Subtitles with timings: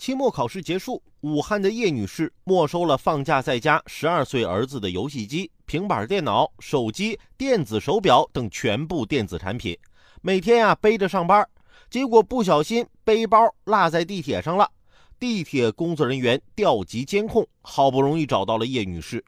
[0.00, 9.76] 期末考试结束，武汉的叶女士没收了放假在家十二岁儿子的游戏机、平板电脑、手机、电子手表等全部电子产品，
[10.22, 11.46] 每天呀背着上班，
[11.90, 14.70] 结果不小心背包落在地铁上了。
[15.18, 19.22] 地铁工作人员调集监控，好不容易找到了叶女士。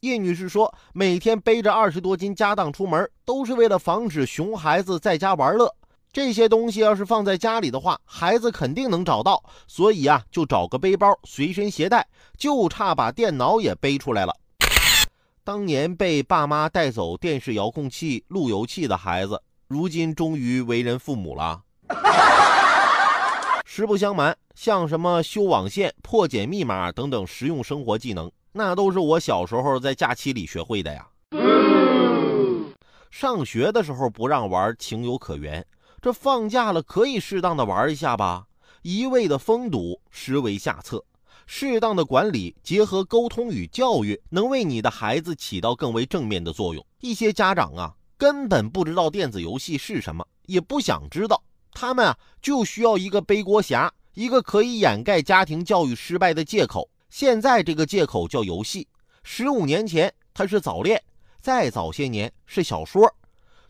[0.00, 5.72] 叶女士说，每天背着二十多斤家当出门，都是为了防止熊孩子在家玩乐。
[6.10, 14.34] 这些东西要是放在家里的话，孩子肯定能找到，所以啊，就找个背包随身携带，就差把电脑也背出来了。
[15.44, 21.62] 当年被爸妈带走电视遥控器、路由器的孩子，如今终于为人父母了。
[23.64, 31.06] 实不相瞒，像什么修网线、破解密码等等实用生活技能，那都是我小时候在假期里学会的呀。
[33.10, 35.64] 上学的时候不让玩，情有可原。
[36.08, 38.46] 这放假了可以适当的玩一下吧，
[38.80, 41.04] 一味的封堵实为下策。
[41.46, 46.82] 适当的管理结合沟通与教育，能为你的孩子起到更为正面的作用。
[47.00, 56.88] 一些家长啊，根本不知道电子游戏是什么，也不想知道，他们啊就需要一个背锅侠，一个可以掩盖家庭教育失败的借口。
[57.10, 58.88] 现在这个借口叫游戏，
[59.22, 61.02] 十五年前它是早恋，
[61.42, 63.14] 再早些年是小说。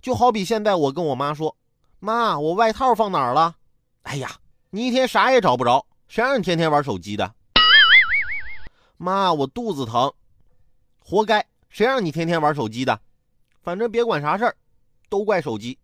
[0.01, 1.57] 就好比现在我跟我妈说。
[2.01, 3.57] 妈，我外套放哪儿了？
[4.03, 4.31] 哎呀，
[4.71, 7.35] 你一天啥也找不着，谁让你天天玩手机的？
[8.97, 10.13] 妈，我肚子疼，
[11.01, 13.01] 活该，谁让你天天玩手机的？
[13.63, 14.57] 反正别管啥事儿，
[15.09, 15.77] 都怪手机。